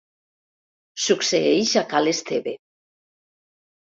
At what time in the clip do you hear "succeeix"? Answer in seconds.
1.03-1.73